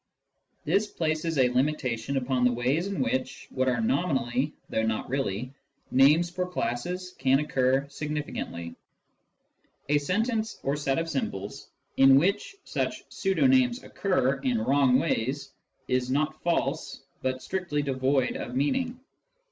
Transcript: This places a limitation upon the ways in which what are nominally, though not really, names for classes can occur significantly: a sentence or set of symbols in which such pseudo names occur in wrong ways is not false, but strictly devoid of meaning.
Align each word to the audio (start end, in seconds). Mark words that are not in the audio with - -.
This 0.65 0.87
places 0.87 1.37
a 1.37 1.49
limitation 1.49 2.17
upon 2.17 2.43
the 2.43 2.51
ways 2.51 2.87
in 2.87 3.01
which 3.03 3.45
what 3.51 3.69
are 3.69 3.79
nominally, 3.79 4.51
though 4.67 4.81
not 4.81 5.07
really, 5.07 5.53
names 5.91 6.27
for 6.27 6.47
classes 6.49 7.13
can 7.19 7.37
occur 7.37 7.85
significantly: 7.87 8.73
a 9.89 9.99
sentence 9.99 10.59
or 10.63 10.75
set 10.75 10.97
of 10.97 11.07
symbols 11.07 11.69
in 11.97 12.17
which 12.17 12.55
such 12.63 13.03
pseudo 13.13 13.45
names 13.45 13.83
occur 13.83 14.39
in 14.41 14.57
wrong 14.59 14.97
ways 14.97 15.51
is 15.87 16.09
not 16.09 16.41
false, 16.41 17.03
but 17.21 17.43
strictly 17.43 17.83
devoid 17.83 18.35
of 18.37 18.55
meaning. 18.55 18.99